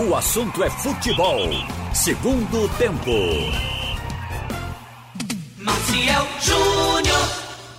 [0.00, 1.40] O assunto é futebol.
[1.92, 3.10] Segundo tempo.
[5.56, 7.18] Maciel Júnior.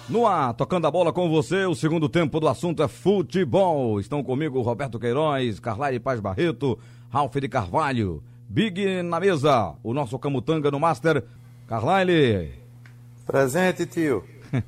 [0.10, 4.02] No ar, tocando a bola com você, o segundo tempo do assunto é futebol.
[4.02, 6.78] Estão comigo Roberto Queiroz, Carlyle Paz Barreto,
[7.10, 11.24] Ralf de Carvalho, Big na mesa, o nosso Camutanga no Master,
[11.67, 12.51] Carlyle.
[13.26, 14.26] Presente, tio.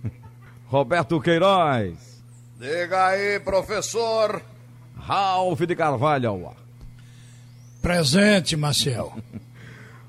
[0.67, 2.23] Roberto Queiroz.
[2.57, 4.41] Diga aí, professor.
[4.95, 6.61] Ralf de Carvalho.
[7.81, 9.13] Presente, Marcel.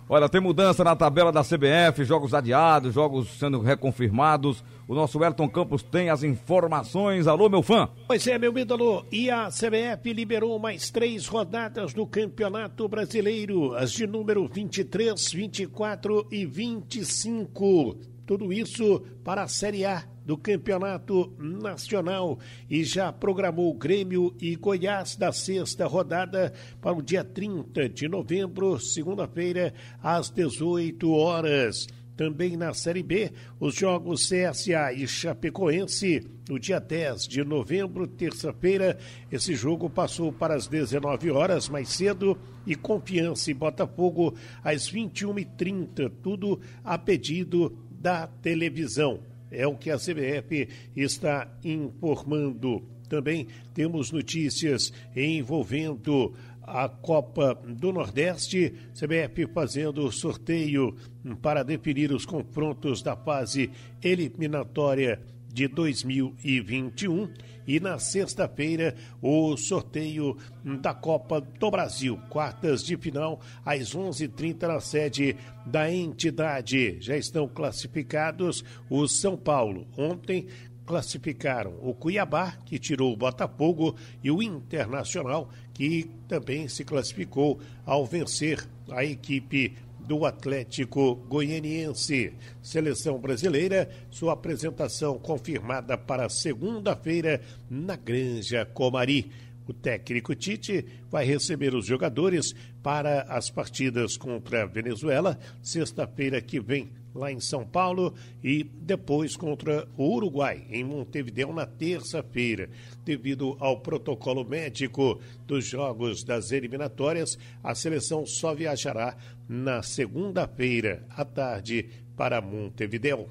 [0.09, 4.63] Olha, tem mudança na tabela da CBF, jogos adiados, jogos sendo reconfirmados.
[4.87, 7.27] O nosso Elton Campos tem as informações.
[7.27, 7.89] Alô, meu fã.
[8.07, 9.07] Pois é, meu ídolo.
[9.11, 16.27] E a CBF liberou mais três rodadas do Campeonato Brasileiro, as de número 23, 24
[16.31, 17.97] e 25.
[18.27, 25.17] Tudo isso para a Série A do Campeonato Nacional e já programou Grêmio e Goiás
[25.17, 31.87] da sexta rodada para o dia 30 de novembro, segunda-feira, às 18 horas.
[32.17, 38.99] Também na Série B, os jogos CSA e Chapecoense, no dia 10 de novembro, terça-feira.
[39.31, 46.13] Esse jogo passou para as 19 horas mais cedo e Confiança e Botafogo às 21h30,
[46.23, 49.32] tudo a pedido da televisão.
[49.53, 52.83] É o que a CBF está informando.
[53.09, 60.97] Também temos notícias envolvendo a Copa do Nordeste, CBF fazendo sorteio
[61.43, 63.71] para definir os confrontos da fase
[64.03, 65.21] eliminatória
[65.53, 67.29] de 2021
[67.67, 70.37] e na sexta-feira o sorteio
[70.81, 75.37] da Copa do Brasil, quartas de final às 11:30 na sede
[75.67, 76.97] da entidade.
[77.01, 79.87] Já estão classificados o São Paulo.
[79.97, 80.47] Ontem
[80.85, 88.05] classificaram o Cuiabá, que tirou o Botafogo, e o Internacional, que também se classificou ao
[88.05, 92.35] vencer a equipe do Atlético Goianiense.
[92.63, 97.41] Seleção brasileira, sua apresentação confirmada para segunda-feira
[97.71, 99.31] na Granja Comari.
[99.67, 106.59] O técnico Tite vai receber os jogadores para as partidas contra a Venezuela, sexta-feira que
[106.61, 112.69] vem, lá em São Paulo, e depois contra o Uruguai, em Montevideo, na terça-feira.
[113.05, 119.17] Devido ao protocolo médico dos jogos das eliminatórias, a seleção só viajará
[119.49, 123.29] na segunda-feira, à tarde, para Montevideo.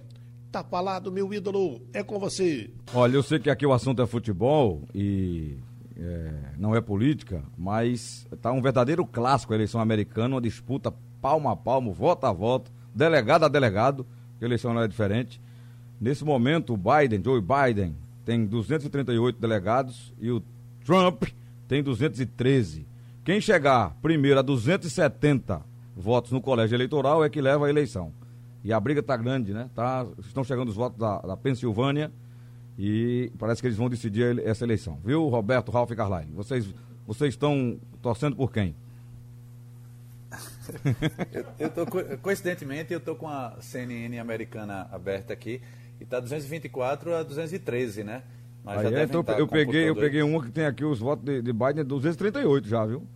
[0.51, 2.69] Tá falado, meu ídolo, é com você.
[2.93, 5.57] Olha, eu sei que aqui o assunto é futebol e
[5.95, 11.47] é, não é política, mas está um verdadeiro clássico a eleição americana, uma disputa palmo
[11.47, 14.05] a palmo, voto a voto, delegado a delegado,
[14.41, 15.41] eleição não é diferente.
[15.99, 20.41] Nesse momento, o Biden, Joe Biden, tem 238 delegados e o
[20.83, 21.23] Trump
[21.67, 22.85] tem 213.
[23.23, 25.61] Quem chegar primeiro a 270
[25.95, 28.11] votos no colégio eleitoral é que leva a eleição.
[28.63, 29.69] E a briga está grande, né?
[29.75, 32.11] Tá, estão chegando os votos da, da Pensilvânia
[32.77, 34.99] e parece que eles vão decidir essa eleição.
[35.03, 36.31] Viu, Roberto, Ralf e Carline?
[36.33, 36.73] Vocês,
[37.05, 38.75] vocês estão torcendo por quem?
[41.31, 41.85] Eu, eu tô,
[42.17, 45.61] coincidentemente, eu estou com a CNN americana aberta aqui
[45.99, 48.23] e está 224 a 213, né?
[48.63, 51.41] Mas Aí, é, então, eu, peguei, eu peguei uma que tem aqui os votos de,
[51.41, 53.07] de Biden, 238 já, viu?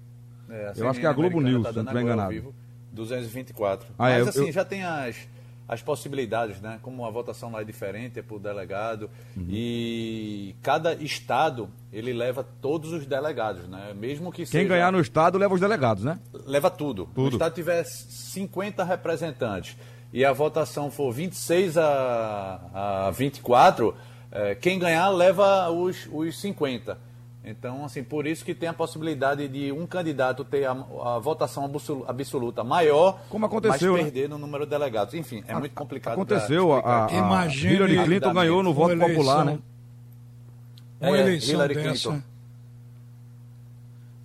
[0.49, 2.31] É, eu acho que é a Globo News, tá se não estiver enganado.
[2.31, 2.55] Vivo,
[2.91, 3.88] 224.
[3.97, 4.51] Ah, é, Mas assim, eu...
[4.51, 5.27] já tem as
[5.67, 6.79] as possibilidades, né?
[6.81, 9.45] Como a votação lá é diferente, é por delegado uhum.
[9.49, 13.93] e cada estado ele leva todos os delegados, né?
[13.95, 14.67] Mesmo que quem seja...
[14.69, 16.19] ganhar no estado leva os delegados, né?
[16.45, 17.09] Leva tudo.
[17.15, 17.29] tudo.
[17.29, 19.75] Se o estado tiver 50 representantes
[20.13, 23.95] e a votação for 26 a, a 24,
[24.31, 26.97] é, quem ganhar leva os, os 50.
[27.45, 31.72] Então, assim, por isso que tem a possibilidade de um candidato ter a, a votação
[32.07, 35.13] absoluta maior, Como aconteceu, mas perder no número de delegados.
[35.13, 36.13] Enfim, é a, muito complicado.
[36.13, 39.59] Aconteceu, a, a, Imagine Hillary Clinton ganhou no voto eleição, popular, né?
[41.00, 42.23] Uma é, eleição Hillary dessa, Clinton.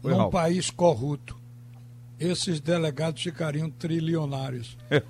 [0.02, 0.30] num Raul.
[0.30, 1.36] país corrupto,
[2.18, 4.78] esses delegados ficariam trilionários.
[4.88, 5.02] É,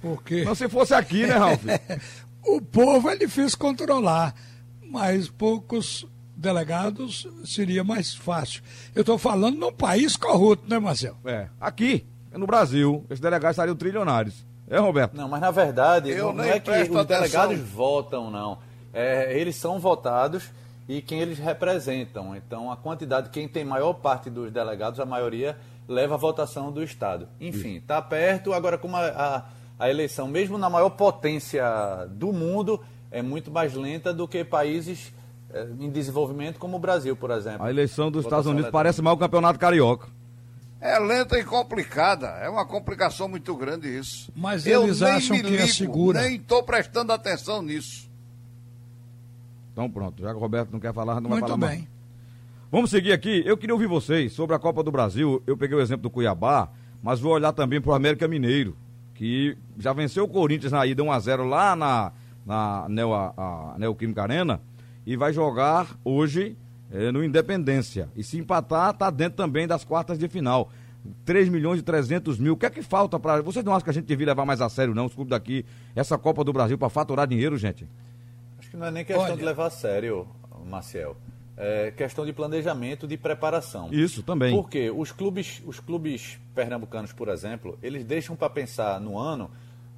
[0.00, 0.42] porque...
[0.42, 1.62] Não se fosse aqui, né, Ralf?
[2.46, 4.34] o povo é difícil controlar,
[4.80, 6.06] mas poucos
[6.38, 8.62] delegados seria mais fácil.
[8.94, 11.18] Eu estou falando num país corrupto, né, Marcelo?
[11.24, 11.48] É.
[11.60, 14.46] Aqui, no Brasil, esses delegados estariam trilionários.
[14.70, 15.14] É, Roberto?
[15.14, 17.04] Não, mas na verdade, Eu não, é que os atenção.
[17.04, 18.58] delegados votam, não.
[18.92, 20.50] É, eles são votados
[20.88, 22.36] e quem eles representam.
[22.36, 25.56] Então, a quantidade, quem tem maior parte dos delegados, a maioria
[25.88, 27.28] leva a votação do Estado.
[27.40, 28.52] Enfim, está perto.
[28.52, 29.44] Agora, como a, a,
[29.78, 31.64] a eleição, mesmo na maior potência
[32.10, 32.80] do mundo,
[33.10, 35.17] é muito mais lenta do que países é,
[35.80, 37.64] em desenvolvimento como o Brasil, por exemplo.
[37.64, 40.08] A eleição dos Estados Unidos parece mal o campeonato carioca.
[40.80, 42.26] É lenta e complicada.
[42.40, 44.30] É uma complicação muito grande isso.
[44.36, 46.20] Mas eles Eu acham nem me que é ligo, segura.
[46.22, 48.08] Nem estou prestando atenção nisso.
[49.72, 51.78] Então pronto, já que o Roberto não quer falar, não vai Muito falar mais.
[51.78, 51.88] bem.
[52.70, 53.42] Vamos seguir aqui.
[53.46, 55.42] Eu queria ouvir vocês sobre a Copa do Brasil.
[55.46, 56.68] Eu peguei o exemplo do Cuiabá,
[57.02, 58.76] mas vou olhar também para o América Mineiro,
[59.14, 62.12] que já venceu o Corinthians na ida 1x0 lá na,
[62.44, 63.32] na Neo, a,
[63.74, 64.60] a Neoquímica Arena
[65.08, 66.54] e vai jogar hoje
[66.92, 68.10] eh, no Independência.
[68.14, 70.70] E se empatar, tá dentro também das quartas de final.
[71.24, 72.52] 3 milhões e 300 mil.
[72.52, 73.40] O que é que falta para.
[73.40, 75.64] Vocês não acham que a gente devia levar mais a sério, não, os clubes daqui,
[75.96, 77.88] essa Copa do Brasil, para faturar dinheiro, gente?
[78.58, 79.34] Acho que não é nem questão Olha.
[79.34, 80.28] de levar a sério,
[80.66, 81.16] Marcel.
[81.56, 83.88] É questão de planejamento, de preparação.
[83.90, 84.54] Isso também.
[84.54, 89.50] Porque os clubes, os clubes pernambucanos, por exemplo, eles deixam para pensar no ano,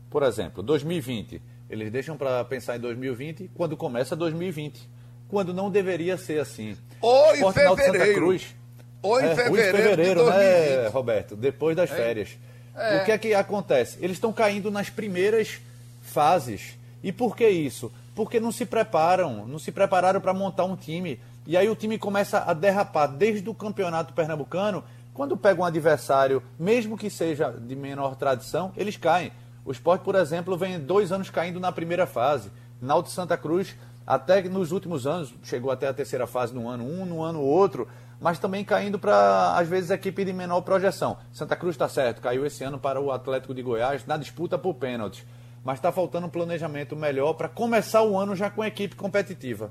[0.08, 1.42] por exemplo, 2020.
[1.68, 4.99] Eles deixam para pensar em 2020 quando começa 2020.
[5.30, 6.76] Quando não deveria ser assim.
[7.00, 8.14] Ou em Santa fevereiro.
[8.20, 8.54] Cruz.
[9.02, 10.92] Ou em É, fevereiro, de fevereiro, né, 2020.
[10.92, 11.36] Roberto?
[11.36, 12.30] Depois das férias.
[12.76, 12.98] É.
[12.98, 13.98] O que é que acontece?
[14.00, 15.58] Eles estão caindo nas primeiras
[16.02, 16.76] fases.
[17.02, 17.90] E por que isso?
[18.14, 21.18] Porque não se preparam, não se prepararam para montar um time.
[21.46, 24.84] E aí o time começa a derrapar desde o campeonato pernambucano.
[25.14, 29.32] Quando pega um adversário, mesmo que seja de menor tradição, eles caem.
[29.64, 32.50] O esporte, por exemplo, vem dois anos caindo na primeira fase.
[32.80, 33.74] Náutico Santa Cruz,
[34.10, 37.86] até nos últimos anos, chegou até a terceira fase no ano um, no ano outro,
[38.20, 41.16] mas também caindo para, às vezes, equipe de menor projeção.
[41.32, 44.74] Santa Cruz está certo, caiu esse ano para o Atlético de Goiás na disputa por
[44.74, 45.24] pênaltis.
[45.62, 49.70] Mas está faltando um planejamento melhor para começar o ano já com a equipe competitiva.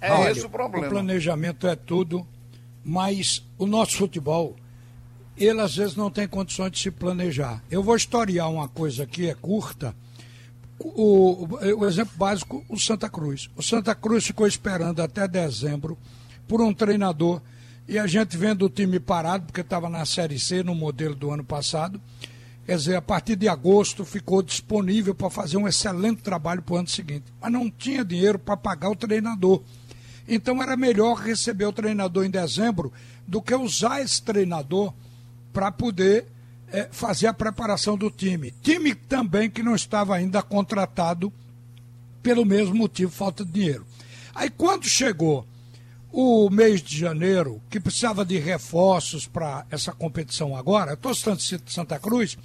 [0.00, 0.86] É Olha, esse o problema.
[0.86, 2.26] O planejamento é tudo,
[2.82, 4.56] mas o nosso futebol,
[5.36, 7.62] ele às vezes não tem condições de se planejar.
[7.70, 9.94] Eu vou historiar uma coisa aqui, é curta.
[10.84, 11.46] O,
[11.78, 13.48] o, exemplo básico, o Santa Cruz.
[13.56, 15.96] O Santa Cruz ficou esperando até dezembro
[16.48, 17.40] por um treinador
[17.86, 21.30] e a gente vendo o time parado, porque estava na Série C no modelo do
[21.30, 22.00] ano passado.
[22.64, 26.78] Quer dizer, a partir de agosto ficou disponível para fazer um excelente trabalho para o
[26.78, 27.24] ano seguinte.
[27.40, 29.62] Mas não tinha dinheiro para pagar o treinador.
[30.28, 32.92] Então era melhor receber o treinador em dezembro
[33.26, 34.94] do que usar esse treinador
[35.52, 36.26] para poder
[36.72, 38.52] eh, fazer a preparação do time.
[38.62, 41.32] Time também que não estava ainda contratado
[42.22, 43.86] pelo mesmo motivo, falta de dinheiro.
[44.34, 45.46] Aí quando chegou
[46.10, 51.98] o mês de janeiro, que precisava de reforços para essa competição agora, estou citando Santa
[51.98, 52.36] Cruz,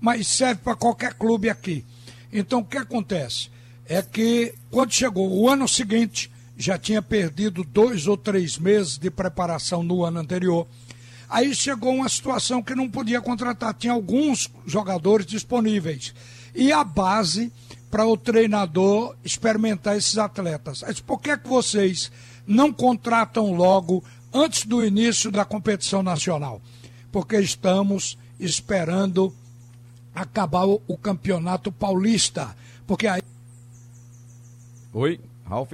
[0.00, 1.84] mas serve para qualquer clube aqui.
[2.32, 3.50] Então o que acontece?
[3.86, 9.10] É que quando chegou o ano seguinte, já tinha perdido dois ou três meses de
[9.10, 10.66] preparação no ano anterior.
[11.32, 16.14] Aí chegou uma situação que não podia contratar, tinha alguns jogadores disponíveis.
[16.54, 17.50] E a base
[17.90, 20.84] para o treinador experimentar esses atletas.
[21.00, 22.12] Por que, é que vocês
[22.46, 26.60] não contratam logo antes do início da competição nacional?
[27.10, 29.34] Porque estamos esperando
[30.14, 32.54] acabar o, o campeonato paulista.
[32.86, 33.22] Porque aí.
[34.92, 35.72] Oi, Ralf?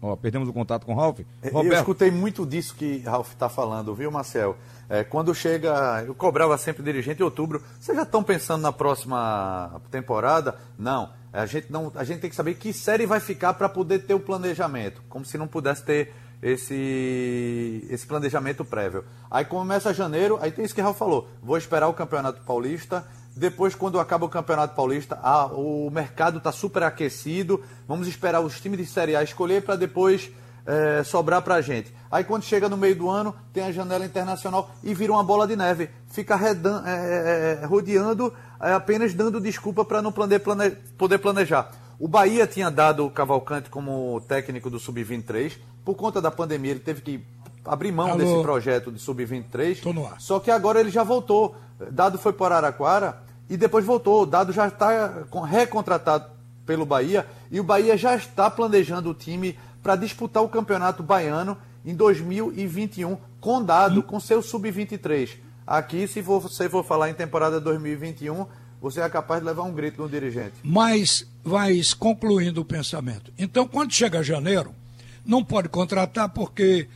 [0.00, 1.20] Ó, perdemos o contato com o Ralf.
[1.42, 4.56] Eu escutei muito disso que Ralf está falando, viu, Marcel?
[4.88, 7.62] É, quando chega, eu cobrava sempre dirigente em outubro.
[7.80, 10.56] Vocês já estão pensando na próxima temporada?
[10.78, 11.10] Não.
[11.32, 14.14] A gente não, a gente tem que saber que série vai ficar para poder ter
[14.14, 19.04] o planejamento, como se não pudesse ter esse esse planejamento prévio.
[19.30, 21.28] Aí começa janeiro, aí tem isso que Ralf falou.
[21.42, 23.04] Vou esperar o Campeonato Paulista.
[23.38, 27.62] Depois, quando acaba o Campeonato Paulista, ah, o mercado está super aquecido.
[27.86, 30.28] Vamos esperar os times de Série A escolher para depois
[30.66, 31.94] é, sobrar para a gente.
[32.10, 35.46] Aí quando chega no meio do ano, tem a janela internacional e vira uma bola
[35.46, 35.88] de neve.
[36.08, 41.70] Fica redan, é, é, rodeando, apenas dando desculpa para não plane, plane, poder planejar.
[41.96, 45.52] O Bahia tinha dado o Cavalcante como técnico do Sub-23.
[45.84, 47.24] Por conta da pandemia, ele teve que
[47.64, 48.18] abrir mão Alô.
[48.18, 49.80] desse projeto de Sub-23.
[49.80, 50.20] Tô no ar.
[50.20, 51.54] Só que agora ele já voltou.
[51.92, 54.22] Dado foi para Araraquara e depois voltou.
[54.22, 56.30] O Dado já está recontratado
[56.66, 61.56] pelo Bahia e o Bahia já está planejando o time para disputar o Campeonato Baiano
[61.84, 65.30] em 2021 com Dado, com seu Sub-23.
[65.66, 68.46] Aqui, se você for falar em temporada 2021,
[68.80, 70.54] você é capaz de levar um grito no dirigente.
[70.62, 73.32] Mas vai concluindo o pensamento.
[73.38, 74.74] Então, quando chega janeiro,
[75.24, 76.88] não pode contratar porque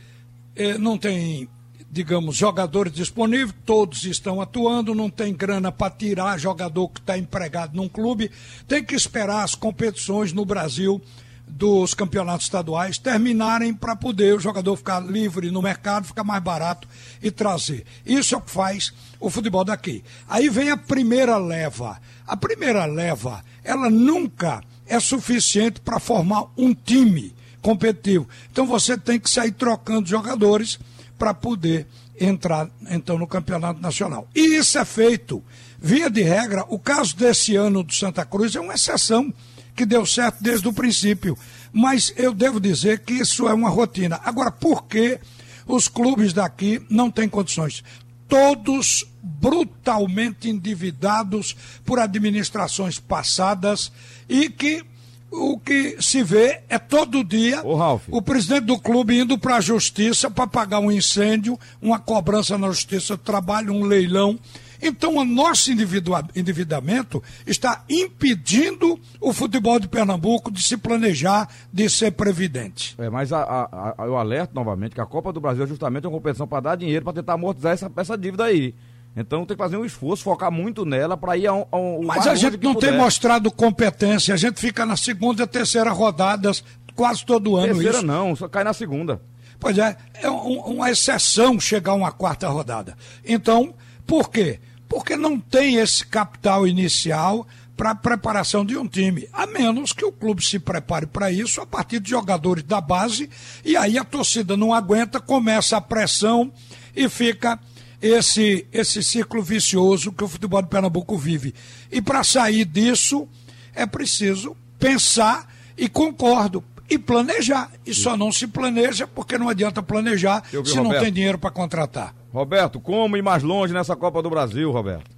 [0.55, 1.47] eh, não tem,
[1.93, 7.77] digamos, jogadores disponíveis, todos estão atuando, não tem grana para tirar jogador que está empregado
[7.77, 8.31] num clube,
[8.67, 10.99] tem que esperar as competições no Brasil
[11.47, 16.87] dos campeonatos estaduais terminarem para poder o jogador ficar livre no mercado, ficar mais barato
[17.21, 17.85] e trazer.
[18.03, 20.03] Isso é o que faz o futebol daqui.
[20.27, 22.01] Aí vem a primeira leva.
[22.25, 28.27] A primeira leva, ela nunca é suficiente para formar um time competitivo.
[28.51, 30.79] Então você tem que sair trocando jogadores
[31.17, 31.87] para poder
[32.19, 34.27] entrar então no campeonato nacional.
[34.35, 35.43] E isso é feito.
[35.79, 39.33] Via de regra, o caso desse ano do Santa Cruz é uma exceção
[39.75, 41.37] que deu certo desde o princípio.
[41.71, 44.19] Mas eu devo dizer que isso é uma rotina.
[44.23, 45.19] Agora, por que
[45.65, 47.83] os clubes daqui não têm condições?
[48.27, 53.91] Todos brutalmente endividados por administrações passadas
[54.29, 54.85] e que
[55.33, 57.63] o que se vê é todo dia
[58.07, 62.67] o presidente do clube indo para a justiça para pagar um incêndio, uma cobrança na
[62.67, 64.37] justiça trabalho, um leilão.
[64.79, 72.11] Então, o nosso endividamento está impedindo o futebol de Pernambuco de se planejar, de ser
[72.11, 72.93] previdente.
[72.99, 76.05] É, mas a, a, a, eu alerto novamente que a Copa do Brasil é justamente
[76.05, 78.75] uma competição para dar dinheiro para tentar amortizar essa, essa dívida aí.
[79.15, 82.03] Então tem que fazer um esforço, focar muito nela para ir a um, a um
[82.03, 82.89] Mas a gente não puder.
[82.89, 86.63] tem mostrado competência, a gente fica na segunda e terceira rodadas
[86.95, 88.05] quase todo ano terceira isso.
[88.05, 89.21] não, só cai na segunda.
[89.59, 92.97] Pois é, é um, uma exceção chegar a uma quarta rodada.
[93.23, 93.73] Então,
[94.05, 94.59] por quê?
[94.89, 100.05] Porque não tem esse capital inicial para a preparação de um time, a menos que
[100.05, 103.29] o clube se prepare para isso a partir de jogadores da base,
[103.65, 106.51] e aí a torcida não aguenta, começa a pressão
[106.95, 107.59] e fica
[108.03, 111.55] esse, esse ciclo vicioso que o futebol de Pernambuco vive.
[111.89, 113.25] E para sair disso,
[113.73, 116.61] é preciso pensar e concordo.
[116.89, 117.71] E planejar.
[117.85, 120.83] E só não se planeja porque não adianta planejar vi, se Roberto.
[120.83, 122.13] não tem dinheiro para contratar.
[122.33, 125.09] Roberto, como ir mais longe nessa Copa do Brasil, Roberto?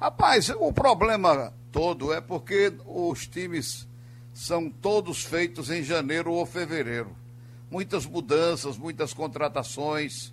[0.00, 3.88] Rapaz, o problema todo é porque os times
[4.32, 7.10] são todos feitos em janeiro ou fevereiro.
[7.68, 10.32] Muitas mudanças, muitas contratações.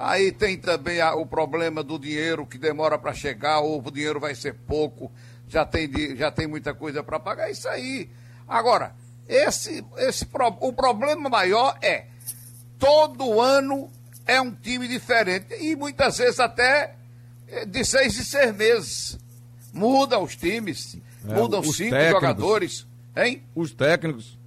[0.00, 4.20] Aí tem também a, o problema do dinheiro que demora para chegar, ou o dinheiro
[4.20, 5.10] vai ser pouco,
[5.48, 7.50] já tem, já tem muita coisa para pagar.
[7.50, 8.08] Isso aí.
[8.46, 8.94] Agora,
[9.28, 10.24] esse, esse,
[10.60, 12.06] o problema maior é
[12.78, 13.90] todo ano
[14.24, 16.94] é um time diferente e muitas vezes até
[17.48, 19.18] eh, de seis em seis meses.
[19.72, 20.96] Mudam os times,
[21.28, 22.86] é, mudam cinco técnicos, jogadores,
[23.16, 23.42] hein?
[23.52, 24.38] Os técnicos.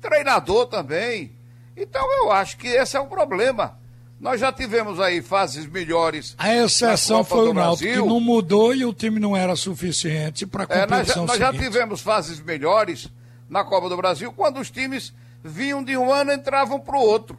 [0.00, 1.32] Treinador também.
[1.76, 3.78] Então eu acho que esse é o problema.
[4.18, 6.34] Nós já tivemos aí fases melhores.
[6.38, 10.64] A exceção foi o Náutico, que não mudou e o time não era suficiente para
[10.64, 13.08] a competição é, nós, já, nós já tivemos fases melhores
[13.48, 15.12] na Copa do Brasil quando os times
[15.44, 17.38] vinham de um ano e entravam para o outro.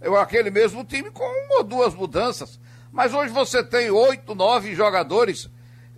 [0.00, 2.58] Eu, aquele mesmo time com uma ou duas mudanças.
[2.90, 5.50] Mas hoje você tem oito, nove jogadores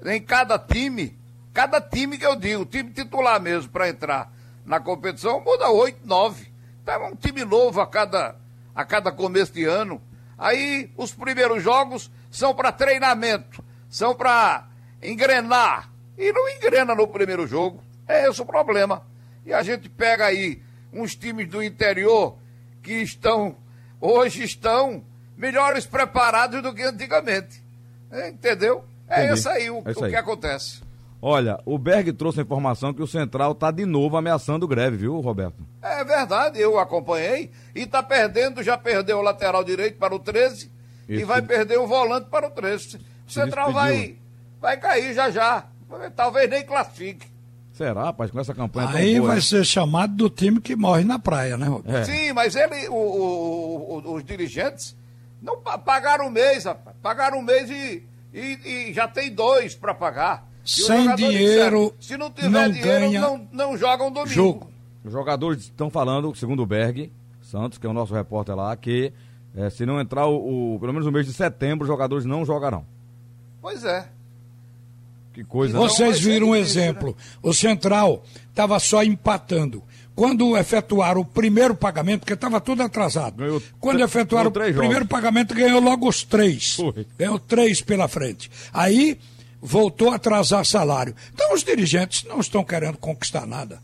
[0.04, 1.18] em cada time.
[1.52, 4.32] Cada time que eu digo, time titular mesmo para entrar
[4.64, 6.52] na competição, muda oito, nove.
[6.82, 8.36] Então é um time novo a cada
[8.80, 10.00] a cada começo de ano.
[10.38, 14.66] Aí os primeiros jogos são para treinamento, são para
[15.02, 15.90] engrenar.
[16.16, 17.82] E não engrena no primeiro jogo.
[18.08, 19.02] É esse o problema.
[19.44, 22.36] E a gente pega aí uns times do interior
[22.82, 23.56] que estão,
[24.00, 25.04] hoje estão
[25.36, 27.62] melhores preparados do que antigamente.
[28.28, 28.84] Entendeu?
[29.08, 30.10] É isso aí o, é isso aí.
[30.10, 30.82] o que acontece.
[31.22, 35.20] Olha, o Berg trouxe a informação que o Central está de novo ameaçando greve, viu,
[35.20, 35.66] Roberto?
[35.82, 37.50] É verdade, eu acompanhei.
[37.74, 40.70] E está perdendo, já perdeu o lateral direito para o 13
[41.08, 41.20] Isso.
[41.20, 42.98] e vai perder o volante para o 13.
[43.28, 44.16] O Central vai,
[44.60, 45.66] vai cair já já.
[46.16, 47.26] Talvez nem classifique.
[47.72, 49.42] Será, rapaz, com essa campanha Aí boa, vai né?
[49.42, 51.96] ser chamado do time que morre na praia, né, Roberto?
[51.96, 52.04] É.
[52.04, 54.96] Sim, mas ele, o, o, o, os dirigentes
[55.40, 56.96] não pagaram um mês, rapaz.
[57.02, 60.49] Pagaram um mês e, e, e já tem dois para pagar.
[60.70, 64.28] Sem dinheiro, se não tiver não dinheiro, ganha não, não jogam domingo.
[64.30, 64.70] Jogo.
[65.04, 67.10] Os jogadores estão falando, segundo o Berg
[67.42, 69.12] Santos, que é o nosso repórter lá, que
[69.56, 72.44] é, se não entrar o, o, pelo menos no mês de setembro, os jogadores não
[72.44, 72.84] jogarão.
[73.60, 74.08] Pois é.
[75.32, 75.76] Que coisa.
[75.76, 77.08] Então, Vocês viram um exemplo.
[77.08, 77.14] Né?
[77.42, 79.82] O Central estava só empatando.
[80.14, 83.36] Quando efetuaram o primeiro pagamento, porque estava tudo atrasado.
[83.36, 85.08] Ganhou Quando efetuaram o primeiro jogos.
[85.08, 86.76] pagamento, ganhou logo os três.
[86.76, 87.06] Foi.
[87.18, 88.50] Ganhou três pela frente.
[88.72, 89.18] Aí
[89.60, 91.14] voltou a atrasar salário.
[91.32, 93.80] Então os dirigentes não estão querendo conquistar nada.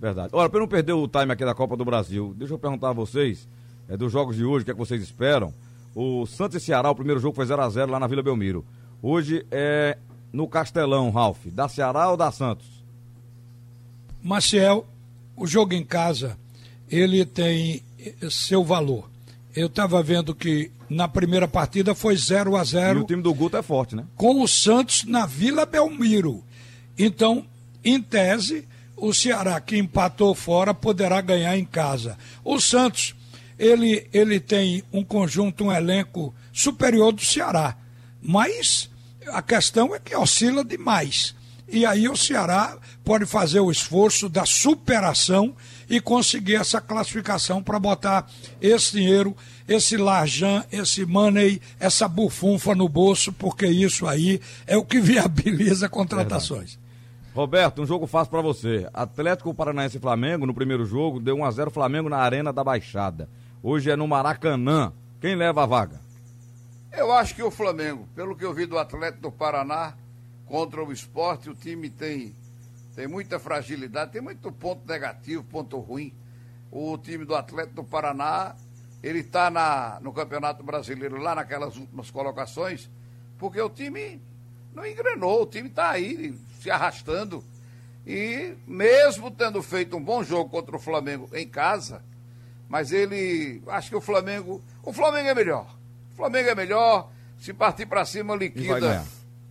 [0.00, 0.30] Verdade.
[0.32, 2.92] Olha, para não perder o time aqui da Copa do Brasil, deixa eu perguntar a
[2.92, 3.48] vocês,
[3.88, 5.52] é, dos jogos de hoje, o que, é que vocês esperam?
[5.94, 8.64] O Santos e Ceará, o primeiro jogo foi 0x0 lá na Vila Belmiro.
[9.00, 9.96] Hoje é
[10.32, 11.46] no Castelão, Ralf.
[11.46, 12.66] Da Ceará ou da Santos?
[14.20, 14.84] Maciel,
[15.36, 16.36] o jogo em casa,
[16.90, 17.82] ele tem
[18.28, 19.08] seu valor.
[19.54, 23.34] Eu estava vendo que na primeira partida foi 0 a 0 E o time do
[23.34, 24.04] Guto é forte, né?
[24.16, 26.44] Com o Santos na Vila Belmiro.
[26.98, 27.44] Então,
[27.84, 32.16] em tese, o Ceará que empatou fora poderá ganhar em casa.
[32.44, 33.14] O Santos,
[33.58, 37.76] ele, ele tem um conjunto, um elenco superior do Ceará.
[38.22, 38.90] Mas
[39.28, 41.34] a questão é que oscila demais.
[41.68, 45.54] E aí o Ceará pode fazer o esforço da superação
[45.88, 49.36] e conseguir essa classificação para botar esse dinheiro,
[49.68, 55.88] esse larjan, esse money, essa bufunfa no bolso, porque isso aí é o que viabiliza
[55.88, 56.74] contratações.
[56.74, 56.84] Verdade.
[57.34, 58.88] Roberto, um jogo fácil para você.
[58.94, 62.62] Atlético Paranaense e Flamengo, no primeiro jogo, deu 1 a 0 Flamengo na Arena da
[62.62, 63.28] Baixada.
[63.60, 64.92] Hoje é no Maracanã.
[65.20, 66.00] Quem leva a vaga?
[66.92, 69.94] Eu acho que o Flamengo, pelo que eu vi do Atlético do Paraná
[70.46, 72.36] contra o esporte, o time tem,
[72.94, 76.14] tem muita fragilidade, tem muito ponto negativo, ponto ruim.
[76.70, 78.54] O time do Atlético do Paraná,
[79.02, 82.90] ele está no Campeonato Brasileiro, lá naquelas últimas colocações,
[83.38, 84.20] porque o time
[84.74, 87.44] não engrenou, o time está aí se arrastando.
[88.06, 92.02] E mesmo tendo feito um bom jogo contra o Flamengo em casa,
[92.68, 93.62] mas ele.
[93.66, 94.62] Acho que o Flamengo.
[94.82, 95.74] O Flamengo é melhor.
[96.12, 97.10] O Flamengo é melhor.
[97.38, 99.04] Se partir para cima, liquida.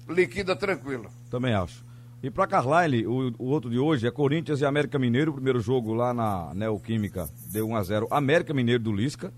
[0.07, 1.09] Liquida tranquilo.
[1.29, 1.83] Também acho.
[2.23, 5.31] E para Carlyle, o, o, outro de hoje é Corinthians e América Mineiro.
[5.31, 9.33] O primeiro jogo lá na Neoquímica deu 1 a 0 América Mineiro do Lisca.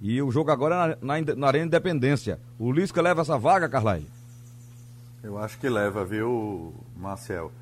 [0.00, 2.40] E o jogo agora é na, na, na Arena Independência.
[2.58, 4.08] O Lisca leva essa vaga, Carlyle?
[5.22, 7.52] Eu acho que leva, viu, Marcel?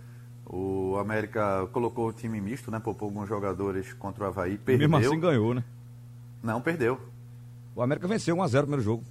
[0.46, 2.78] O América colocou o time misto, né?
[2.78, 4.56] Poupou alguns jogadores contra o Havaí.
[4.56, 4.88] Perdeu.
[4.88, 5.64] Mesmo assim ganhou, né?
[6.40, 7.00] Não, perdeu.
[7.74, 9.04] O América venceu 1x0 no primeiro jogo.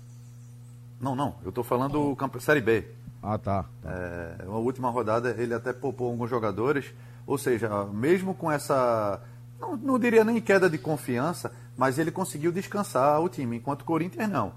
[1.02, 1.36] Não, não.
[1.44, 2.86] Eu tô falando do Série B.
[3.22, 3.66] Ah, tá.
[3.82, 3.90] tá.
[3.92, 6.94] É, a última rodada ele até poupou alguns jogadores.
[7.26, 9.22] Ou seja, mesmo com essa.
[9.60, 13.86] Não, não diria nem queda de confiança, mas ele conseguiu descansar o time, enquanto o
[13.86, 14.54] Corinthians não.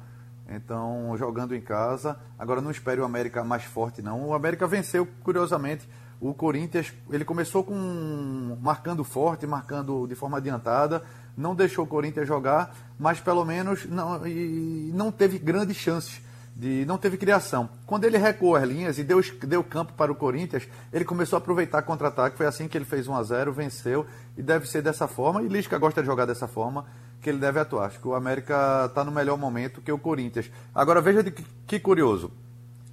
[0.49, 4.29] Então, jogando em casa, agora não espere o América mais forte, não.
[4.29, 5.89] O América venceu, curiosamente.
[6.21, 11.03] O Corinthians, ele começou com marcando forte, marcando de forma adiantada,
[11.37, 16.23] não deixou o Corinthians jogar, mas pelo menos não, e não teve grandes chances.
[16.55, 17.69] De, não teve criação.
[17.87, 21.39] Quando ele recuou as linhas e deu, deu campo para o Corinthians, ele começou a
[21.39, 22.37] aproveitar contra-ataque.
[22.37, 24.07] Foi assim que ele fez 1 a 0 venceu,
[24.37, 25.43] e deve ser dessa forma.
[25.43, 26.85] E Lisca gosta de jogar dessa forma
[27.21, 27.87] que ele deve atuar.
[27.87, 30.51] Acho que o América está no melhor momento que o Corinthians.
[30.75, 32.31] Agora veja que, que curioso.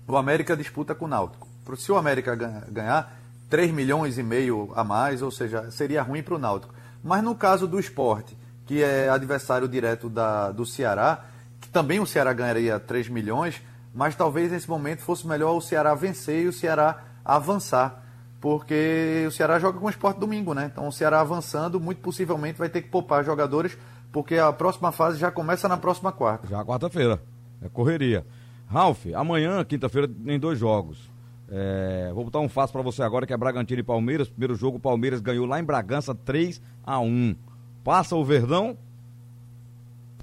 [0.07, 1.47] O América disputa com o Náutico.
[1.77, 3.19] Se o América ganhar
[3.49, 6.73] 3 milhões e meio a mais, ou seja, seria ruim para o Náutico.
[7.03, 11.25] Mas no caso do esporte, que é adversário direto da, do Ceará,
[11.71, 13.61] também o Ceará ganharia 3 milhões,
[13.93, 18.03] mas talvez nesse momento fosse melhor o Ceará vencer e o Ceará avançar.
[18.39, 20.69] Porque o Ceará joga com o esporte domingo, né?
[20.71, 23.77] Então o Ceará avançando, muito possivelmente vai ter que poupar jogadores
[24.11, 26.47] porque a próxima fase já começa na próxima quarta.
[26.47, 27.21] Já quarta-feira.
[27.61, 28.25] É correria.
[28.67, 31.09] Ralf, amanhã, quinta-feira, tem dois jogos.
[31.51, 34.29] É, vou botar um fácil para você agora, que é Bragantino e Palmeiras.
[34.29, 37.35] Primeiro jogo, o Palmeiras ganhou lá em Bragança 3 a 1
[37.83, 38.77] Passa o Verdão?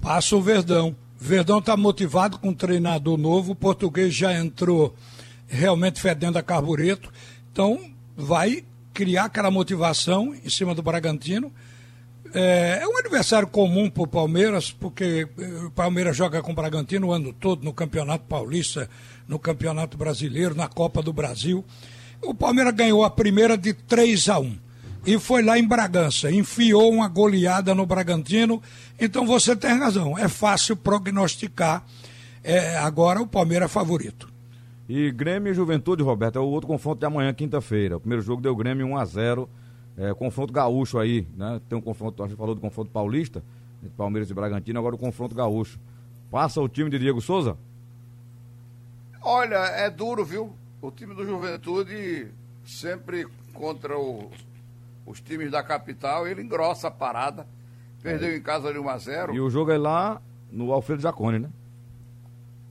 [0.01, 0.95] Passa o Verdão.
[1.19, 3.53] Verdão está motivado com um treinador novo.
[3.53, 4.95] O português já entrou
[5.47, 7.11] realmente fedendo a carbureto.
[7.51, 7.79] Então,
[8.15, 11.51] vai criar aquela motivação em cima do Bragantino
[12.33, 16.55] é, é um adversário comum para o Palmeiras, porque eh, o Palmeiras joga com o
[16.55, 18.89] Bragantino o ano todo no Campeonato Paulista,
[19.27, 21.63] no Campeonato Brasileiro, na Copa do Brasil.
[22.21, 24.66] O Palmeiras ganhou a primeira de 3 a 1
[25.07, 28.61] e foi lá em Bragança, enfiou uma goleada no Bragantino.
[28.99, 31.85] Então você tem razão, é fácil prognosticar.
[32.43, 34.29] É, agora o Palmeiras é favorito.
[34.89, 37.95] E Grêmio e Juventude, Roberto, é o outro confronto de amanhã, quinta-feira.
[37.95, 39.49] O primeiro jogo deu Grêmio 1 a 0
[39.97, 41.61] é, confronto gaúcho aí, né?
[41.69, 43.41] Tem um confronto, a gente falou do confronto paulista,
[43.95, 45.79] Palmeiras e Bragantino, agora o confronto gaúcho.
[46.29, 47.57] Passa o time de Diego Souza?
[49.21, 50.53] Olha, é duro, viu?
[50.81, 52.27] O time do Juventude
[52.65, 54.29] sempre contra o,
[55.07, 57.47] os times da capital, ele engrossa a parada.
[58.03, 58.35] Perdeu é.
[58.35, 59.33] em casa de 1x0.
[59.33, 61.49] E o jogo é lá no Alfredo Jacone, né?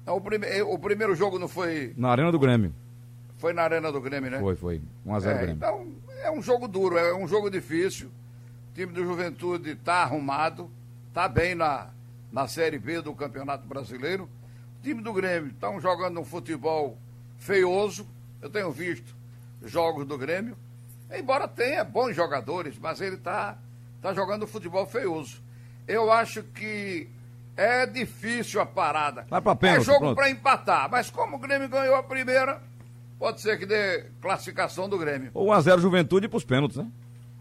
[0.06, 1.94] o, prime o primeiro jogo não foi.
[1.96, 2.72] Na Arena do Grêmio.
[3.38, 4.38] Foi na Arena do Grêmio, né?
[4.38, 4.82] Foi, foi.
[5.06, 5.56] 1x0 é, Grêmio.
[5.56, 8.08] Então, é um jogo duro, é um jogo difícil.
[8.08, 10.70] O time do Juventude está arrumado,
[11.08, 11.88] está bem na,
[12.30, 14.28] na Série B do Campeonato Brasileiro.
[14.78, 16.96] O time do Grêmio estão jogando um futebol
[17.38, 18.06] feioso.
[18.40, 19.14] Eu tenho visto
[19.64, 20.56] jogos do Grêmio.
[21.10, 23.56] Embora tenha bons jogadores, mas ele está
[24.02, 25.42] tá jogando futebol feioso.
[25.86, 27.08] Eu acho que
[27.56, 29.26] é difícil a parada.
[29.28, 32.60] Vai pra pênalti, é jogo para empatar, mas como o Grêmio ganhou a primeira,
[33.18, 35.30] pode ser que dê classificação do Grêmio.
[35.32, 36.86] Ou 1x0 Juventude para os pênaltis, né?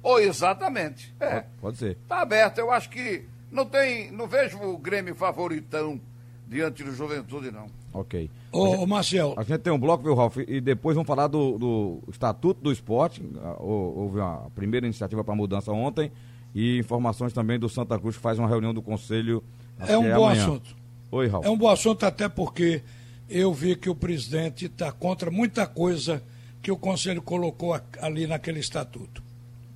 [0.02, 1.14] Ou exatamente.
[1.20, 1.32] É.
[1.32, 1.98] Pode, pode ser.
[2.08, 2.60] Tá aberto.
[2.60, 4.12] Eu acho que não tem.
[4.12, 6.00] Não vejo o Grêmio favoritão
[6.48, 7.68] diante do Juventude, não.
[7.94, 8.30] Ok.
[8.52, 9.34] Ô, gente, Marcel.
[9.38, 10.38] A gente tem um bloco, viu, Ralf?
[10.38, 13.24] E depois vamos falar do, do Estatuto do Esporte.
[13.60, 16.12] Houve a primeira iniciativa para mudança ontem.
[16.54, 19.44] E informações também do Santa Cruz, que faz uma reunião do Conselho.
[19.80, 20.44] É um é bom amanhã.
[20.44, 20.76] assunto.
[21.12, 21.46] Oi, Ralf.
[21.46, 22.82] É um bom assunto, até porque
[23.30, 26.24] eu vi que o presidente está contra muita coisa
[26.62, 29.22] que o Conselho colocou ali naquele estatuto.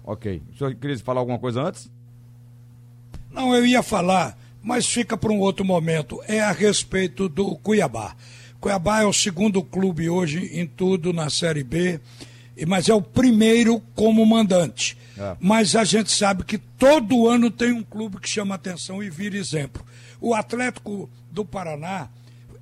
[0.04, 0.42] Ok.
[0.52, 1.92] O senhor queria falar alguma coisa antes?
[3.32, 6.22] Não, eu ia falar, mas fica para um outro momento.
[6.28, 8.16] É a respeito do Cuiabá.
[8.60, 12.00] Cuiabá é o segundo clube hoje em tudo na Série B,
[12.68, 14.98] mas é o primeiro como mandante.
[15.18, 15.36] É.
[15.40, 19.38] Mas a gente sabe que todo ano tem um clube que chama atenção e vira
[19.38, 19.86] exemplo.
[20.20, 22.10] O Atlético do Paraná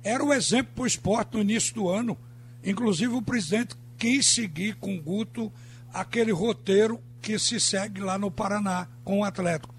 [0.02, 2.16] era o exemplo para o esporte no início do ano.
[2.64, 5.52] Inclusive o presidente quis seguir com o Guto
[5.92, 9.74] aquele roteiro que se segue lá no Paraná com o Atlético.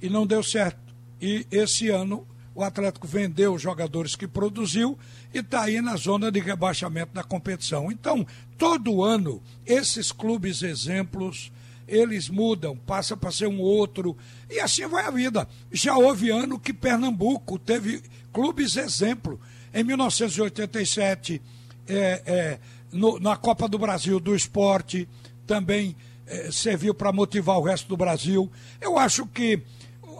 [0.00, 0.83] E não deu certo.
[1.24, 4.98] E esse ano o Atlético vendeu os jogadores que produziu
[5.32, 7.90] e está aí na zona de rebaixamento da competição.
[7.90, 8.26] Então,
[8.58, 11.50] todo ano, esses clubes exemplos,
[11.88, 14.14] eles mudam, passa para ser um outro,
[14.50, 15.48] e assim vai a vida.
[15.72, 19.40] Já houve ano que Pernambuco teve clubes exemplo.
[19.72, 21.40] Em 1987,
[21.88, 22.58] é, é,
[22.92, 25.08] no, na Copa do Brasil do Esporte,
[25.46, 28.52] também é, serviu para motivar o resto do Brasil.
[28.78, 29.62] Eu acho que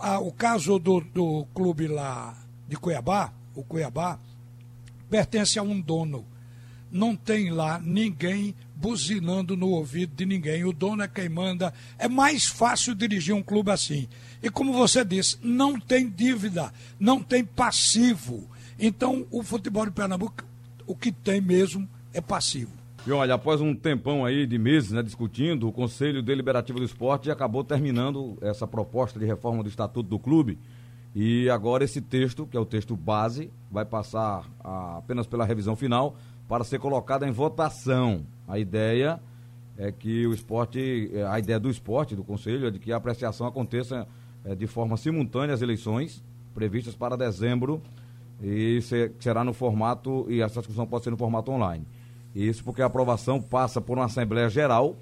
[0.05, 2.37] a, o caso do, do clube lá
[2.69, 4.19] de Cuiabá, o Cuiabá,
[5.09, 6.27] pertence a um dono.
[6.93, 10.63] Não tem lá ninguém buzinando no ouvido de ninguém.
[10.63, 11.73] O dono é quem manda.
[11.99, 14.07] É mais fácil dirigir um clube assim.
[14.43, 18.47] E como você disse, não tem dívida, não tem passivo.
[18.79, 20.45] Então, o futebol de Pernambuco,
[20.87, 22.73] o que tem mesmo é passivo.
[23.07, 27.31] E olha, após um tempão aí de meses né, discutindo, o Conselho Deliberativo do Esporte
[27.31, 30.59] acabou terminando essa proposta de reforma do Estatuto do Clube.
[31.15, 35.77] E agora esse texto, que é o texto base, vai passar a, apenas pela revisão
[35.77, 36.17] final
[36.49, 38.25] para ser colocado em votação.
[38.49, 39.21] A ideia
[39.77, 42.97] é que o esporte, é, a ideia do esporte, do Conselho, é de que a
[42.97, 44.09] apreciação aconteça
[44.47, 47.83] é, de forma simultânea às eleições previstas para dezembro
[48.43, 48.81] e
[49.21, 51.87] será no formato, e essa discussão pode ser no formato online.
[52.35, 54.97] Isso porque a aprovação passa por uma Assembleia Geral,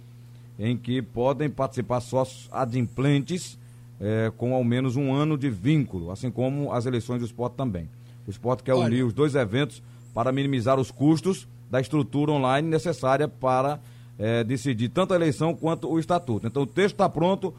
[0.59, 3.59] em que podem participar sócios adimplentes
[4.01, 7.89] é, com ao menos um ano de vínculo, assim como as eleições do esporte também.
[8.27, 8.87] O esporte quer Olha.
[8.87, 13.81] unir os dois eventos para minimizar os custos da estrutura online necessária para
[14.19, 16.47] é, decidir tanto a eleição quanto o estatuto.
[16.47, 17.55] Então o texto está pronto,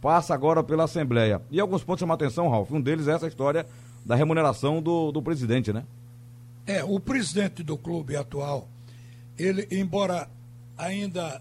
[0.00, 1.42] passa agora pela Assembleia.
[1.50, 2.70] E alguns pontos chamam a atenção, Ralf.
[2.72, 3.66] Um deles é essa história
[4.04, 5.84] da remuneração do, do presidente, né?
[6.66, 8.68] É, o presidente do clube atual,
[9.42, 10.28] ele, embora
[10.76, 11.40] ainda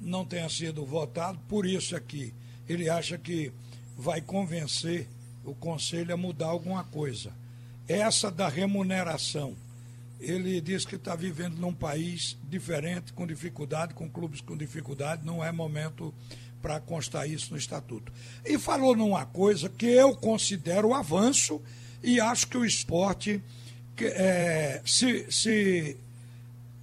[0.00, 2.32] não tenha sido votado, por isso aqui,
[2.68, 3.52] ele acha que
[3.96, 5.08] vai convencer
[5.44, 7.32] o conselho a mudar alguma coisa.
[7.88, 9.56] Essa da remuneração.
[10.18, 15.44] Ele diz que está vivendo num país diferente, com dificuldade, com clubes com dificuldade, não
[15.44, 16.12] é momento
[16.62, 18.10] para constar isso no estatuto.
[18.44, 21.60] E falou numa coisa que eu considero avanço
[22.02, 23.42] e acho que o esporte
[24.00, 25.96] é, se, se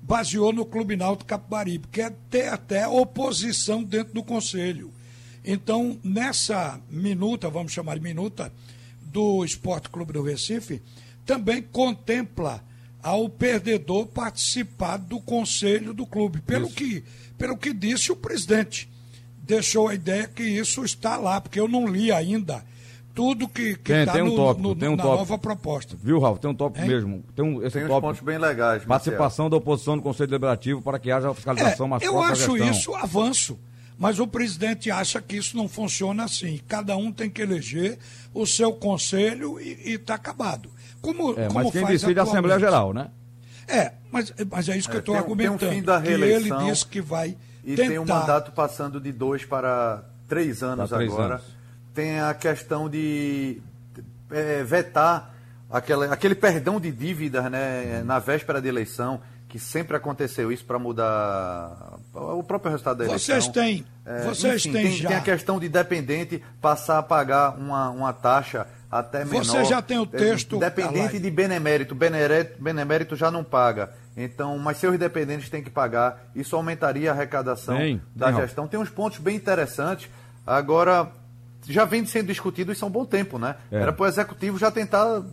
[0.03, 4.91] baseou no Clube Náutico Capibaribe, que é ter até oposição dentro do Conselho.
[5.45, 8.51] Então, nessa minuta, vamos chamar de minuta,
[9.01, 10.81] do Esporte Clube do Recife,
[11.25, 12.63] também contempla
[13.01, 16.41] ao perdedor participar do conselho do clube.
[16.41, 17.03] Pelo que,
[17.37, 18.89] pelo que disse o presidente.
[19.37, 22.63] Deixou a ideia que isso está lá, porque eu não li ainda
[23.13, 25.19] tudo que está um no, tópico, no, tem um na tópico.
[25.19, 25.95] nova proposta.
[26.01, 26.39] Viu, Ralf?
[26.39, 26.89] Tem um tópico hein?
[26.89, 27.23] mesmo.
[27.35, 28.83] Tem, um, esse tem tópico, pontos bem legais.
[28.85, 29.49] Participação Marcelo.
[29.49, 33.59] da oposição no Conselho Deliberativo para que haja fiscalização é, mais Eu acho isso avanço.
[33.97, 36.59] Mas o presidente acha que isso não funciona assim.
[36.67, 37.99] Cada um tem que eleger
[38.33, 40.69] o seu conselho e está acabado.
[40.99, 43.11] Como, é, como mas quem decide é a Assembleia Geral, né?
[43.67, 45.59] É, mas, mas é isso que é, eu estou argumentando.
[45.59, 47.89] Tem um fim da reeleição, que ele disse que vai E tentar...
[47.89, 51.35] tem um mandato passando de dois para três anos três agora.
[51.35, 51.45] Anos.
[51.93, 53.61] Tem a questão de
[54.31, 55.33] é, vetar
[55.69, 59.21] aquela, aquele perdão de dívidas né, na véspera de eleição
[59.53, 63.35] que sempre aconteceu isso para mudar o próprio resultado da eleição.
[63.35, 65.09] Vocês têm, é, vocês enfim, têm tem, já.
[65.09, 69.43] Tem a questão de dependente passar a pagar uma, uma taxa até menor.
[69.43, 70.57] Você já tem o texto.
[70.57, 73.91] Dependente de benemérito, benemérito, benemérito já não paga.
[74.17, 76.31] Então, mas seus dependentes têm que pagar.
[76.35, 78.67] Isso aumentaria a arrecadação tem, da tem, gestão.
[78.67, 80.09] Tem uns pontos bem interessantes.
[80.47, 81.11] Agora,
[81.67, 83.55] já vem sendo discutido isso há um bom tempo, né?
[83.71, 83.77] É.
[83.77, 85.23] Era para o executivo já tentar,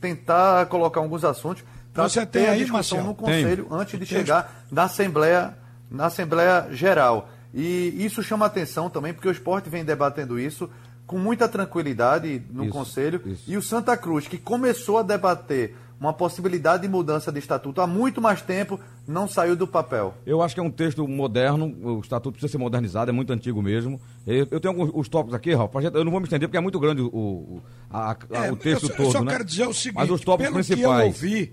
[0.00, 3.74] tentar colocar alguns assuntos para Você ter a discussão no Conselho Tenho.
[3.74, 5.56] antes de chegar na Assembleia,
[5.90, 7.28] na Assembleia Geral.
[7.52, 10.70] E isso chama atenção também, porque o esporte vem debatendo isso
[11.06, 13.20] com muita tranquilidade no isso, Conselho.
[13.26, 13.42] Isso.
[13.48, 17.86] E o Santa Cruz, que começou a debater uma possibilidade de mudança de estatuto há
[17.86, 18.78] muito mais tempo,
[19.10, 20.14] não saiu do papel.
[20.24, 23.60] Eu acho que é um texto moderno, o estatuto precisa ser modernizado, é muito antigo
[23.60, 24.00] mesmo.
[24.26, 26.78] Eu, tenho alguns os tópicos aqui, Rafa, eu não vou me estender porque é muito
[26.78, 29.06] grande o, o, a, a, é, o texto eu, todo.
[29.06, 29.32] Eu só né?
[29.32, 30.96] quero dizer o seguinte: Mas os tópicos pelo principais.
[30.96, 31.52] que eu ouvi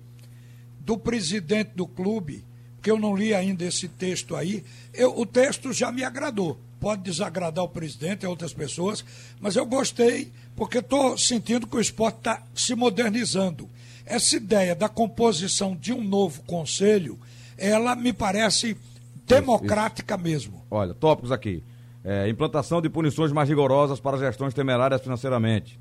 [0.79, 2.45] do presidente do clube,
[2.81, 6.59] que eu não li ainda esse texto aí, eu, o texto já me agradou.
[6.79, 9.03] pode desagradar o presidente e outras pessoas,
[9.41, 13.67] mas eu gostei porque estou sentindo que o esporte está se modernizando.
[14.05, 17.19] Essa ideia da composição de um novo conselho,
[17.57, 18.77] ela me parece
[19.25, 20.51] democrática isso, isso.
[20.51, 20.65] mesmo.
[20.69, 21.63] Olha, tópicos aqui.
[22.03, 25.79] É, implantação de punições mais rigorosas para gestões temerárias financeiramente.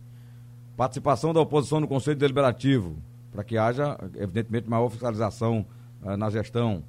[0.76, 2.96] Participação da oposição no Conselho Deliberativo,
[3.30, 5.64] para que haja, evidentemente, maior fiscalização
[6.02, 6.82] uh, na gestão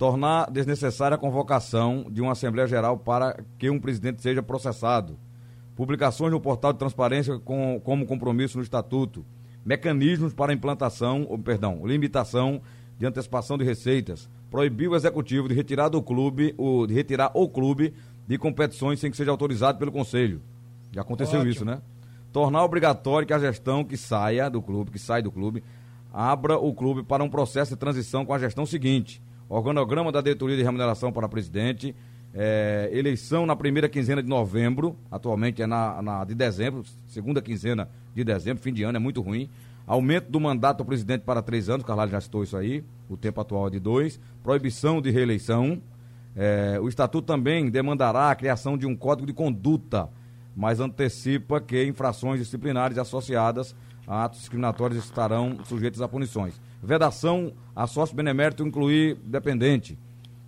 [0.00, 5.18] tornar desnecessária a convocação de uma Assembleia Geral para que um presidente seja processado.
[5.76, 9.26] Publicações no portal de transparência com, como compromisso no Estatuto.
[9.62, 12.62] Mecanismos para implantação, ou, perdão, limitação
[13.00, 14.28] de antecipação de receitas.
[14.50, 17.94] Proibir o executivo de retirar do clube, o, de retirar o clube
[18.28, 20.42] de competições sem que seja autorizado pelo Conselho.
[20.92, 21.50] Já aconteceu Ótimo.
[21.50, 21.80] isso, né?
[22.32, 25.64] Tornar obrigatório que a gestão que saia do clube, que sai do clube,
[26.12, 30.56] abra o clube para um processo de transição com a gestão seguinte organograma da diretoria
[30.56, 31.94] de remuneração para presidente,
[32.32, 37.88] é, eleição na primeira quinzena de novembro, atualmente é na, na, de dezembro, segunda quinzena
[38.14, 39.50] de dezembro, fim de ano, é muito ruim.
[39.90, 43.40] Aumento do mandato do presidente para três anos, Carvalho já citou isso aí, o tempo
[43.40, 44.20] atual é de dois.
[44.40, 45.82] Proibição de reeleição.
[46.36, 50.08] É, o estatuto também demandará a criação de um código de conduta,
[50.54, 53.74] mas antecipa que infrações disciplinares associadas
[54.06, 56.60] a atos discriminatórios estarão sujeitos a punições.
[56.80, 59.98] Vedação a sócio benemérito incluir dependente.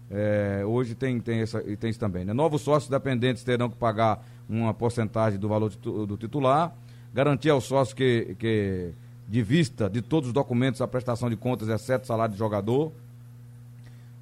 [0.09, 2.25] É, hoje tem, tem, essa, tem isso também.
[2.25, 2.33] Né?
[2.33, 6.73] Novos sócios dependentes terão que pagar uma porcentagem do valor do titular.
[7.13, 8.95] Garantir ao sócio que, que
[9.33, 12.93] de vista de todos os documentos a prestação de contas, exceto salário de jogador.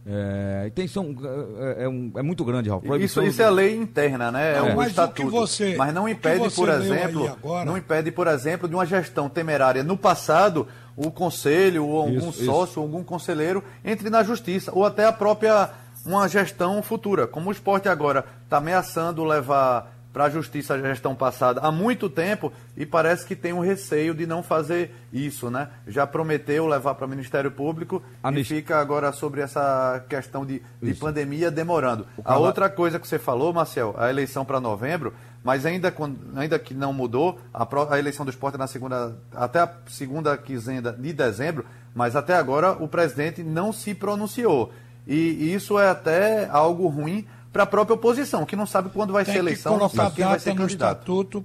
[0.06, 1.16] É, e tem, são,
[1.58, 2.84] é, é, um, é muito grande, Ralf.
[3.00, 4.56] Isso, isso é lei interna, né?
[4.56, 5.28] É, um estatuto.
[5.32, 7.64] Você, mas não impede, por exemplo, agora...
[7.64, 12.44] não impede, por exemplo, de uma gestão temerária no passado, o conselho, ou algum isso,
[12.44, 12.80] sócio, isso.
[12.80, 15.70] algum conselheiro entre na justiça, ou até a própria
[16.06, 17.26] uma gestão futura.
[17.26, 22.08] Como o esporte agora está ameaçando levar para a justiça a gestão passada há muito
[22.08, 25.68] tempo e parece que tem um receio de não fazer isso, né?
[25.86, 28.02] Já prometeu levar para o Ministério Público
[28.34, 32.06] e fica agora sobre essa questão de, de pandemia demorando.
[32.24, 35.94] A outra coisa que você falou, Marcel, a eleição para novembro, mas ainda,
[36.36, 40.36] ainda que não mudou, a, a eleição do esporte é na segunda, até a segunda
[40.36, 44.72] quinzena de dezembro, mas até agora o presidente não se pronunciou.
[45.06, 49.12] E, e isso é até algo ruim para a própria oposição, que não sabe quando
[49.12, 51.44] vai Tem ser eleição, não sabe quem vai ser no estatuto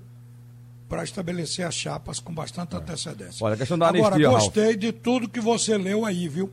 [0.87, 2.77] para estabelecer as chapas com bastante é.
[2.77, 3.43] antecedência.
[3.43, 4.77] Olha, a questão da Agora, anistia, gostei Ralf.
[4.77, 6.51] de tudo que você leu aí, viu?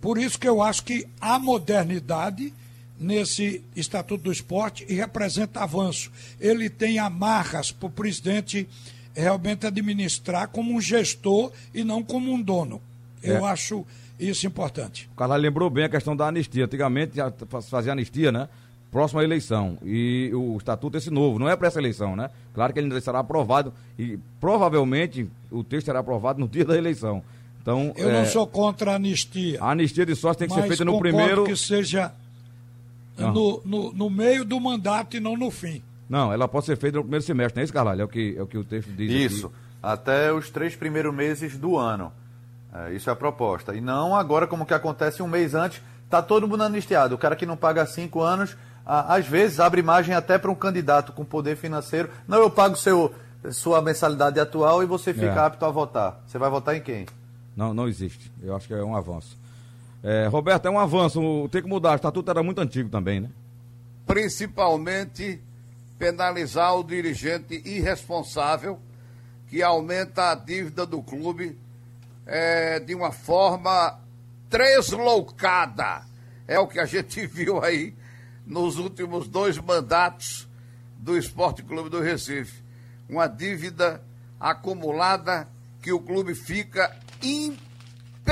[0.00, 2.52] Por isso que eu acho que a modernidade
[2.98, 6.10] nesse Estatuto do Esporte e representa avanço.
[6.40, 8.68] Ele tem amarras para o presidente
[9.14, 12.80] realmente administrar como um gestor e não como um dono.
[13.22, 13.50] Eu é.
[13.50, 13.86] acho
[14.18, 15.08] isso importante.
[15.12, 16.64] O Carlos lembrou bem a questão da anistia.
[16.64, 17.14] Antigamente
[17.68, 18.48] fazia anistia, né?
[18.90, 19.78] Próxima eleição.
[19.84, 22.30] E o estatuto é esse novo, não é para essa eleição, né?
[22.54, 26.76] Claro que ele ainda será aprovado e provavelmente o texto será aprovado no dia da
[26.76, 27.22] eleição.
[27.60, 28.12] Então, Eu é...
[28.12, 29.62] não sou contra a anistia.
[29.62, 31.44] A anistia de sócio tem que ser feita no primeiro.
[31.44, 32.12] que seja
[33.18, 35.82] no, no, no, meio do mandato e não no fim.
[36.08, 38.02] Não, ela pode ser feita no primeiro semestre, não é isso, Carvalho?
[38.02, 39.32] É o que, é o, que o texto diz.
[39.32, 39.56] Isso, aqui.
[39.82, 42.12] até os três primeiros meses do ano.
[42.72, 43.74] É, isso é a proposta.
[43.74, 47.14] E não agora, como que acontece um mês antes, está todo mundo anistiado.
[47.14, 48.56] O cara que não paga cinco anos
[48.88, 52.08] às vezes abre margem até para um candidato com poder financeiro.
[52.26, 53.14] Não, eu pago seu,
[53.52, 55.38] sua mensalidade atual e você fica é.
[55.38, 56.22] apto a votar.
[56.26, 57.04] Você vai votar em quem?
[57.54, 58.32] Não, não existe.
[58.42, 59.36] Eu acho que é um avanço.
[60.02, 61.20] É, Roberto, é um avanço.
[61.52, 61.92] Tem que mudar.
[61.92, 63.28] O estatuto era muito antigo também, né?
[64.06, 65.38] Principalmente
[65.98, 68.78] penalizar o dirigente irresponsável
[69.48, 71.58] que aumenta a dívida do clube
[72.24, 73.98] é, de uma forma
[74.48, 76.06] tresloucada.
[76.46, 77.97] É o que a gente viu aí
[78.48, 80.48] nos últimos dois mandatos
[80.96, 82.64] do Esporte Clube do Recife.
[83.08, 84.02] Uma dívida
[84.40, 85.46] acumulada
[85.82, 88.24] que o clube fica impedido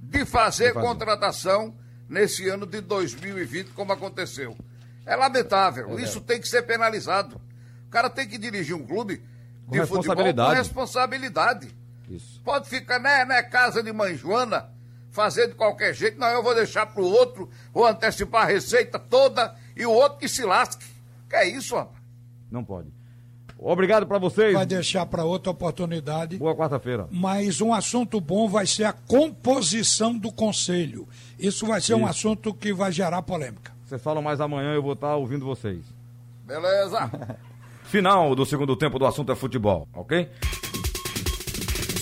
[0.00, 1.74] de fazer, contratação
[2.08, 4.56] nesse ano de 2020, como aconteceu.
[5.04, 5.98] É lamentável.
[5.98, 7.40] É Isso tem que ser penalizado.
[7.86, 9.22] O cara tem que dirigir um clube
[9.66, 11.74] com de futebol com responsabilidade.
[12.08, 12.40] Isso.
[12.42, 14.70] Pode ficar, né, né, casa de mãe Joana,
[15.10, 16.18] fazer de qualquer jeito.
[16.18, 20.18] Não, eu vou deixar para o outro, vou antecipar a receita toda e o outro
[20.18, 20.84] que se lasque.
[21.28, 21.98] Que é isso, rapaz?
[22.50, 22.88] Não pode.
[23.58, 24.54] Obrigado para vocês.
[24.54, 26.38] Vai deixar para outra oportunidade.
[26.38, 27.08] Boa quarta-feira.
[27.10, 31.08] Mas um assunto bom vai ser a composição do conselho.
[31.38, 32.02] Isso vai ser isso.
[32.02, 33.72] um assunto que vai gerar polêmica.
[33.84, 35.84] Vocês falam mais amanhã, eu vou estar ouvindo vocês.
[36.44, 37.10] Beleza.
[37.84, 40.28] Final do segundo tempo do assunto é futebol, ok?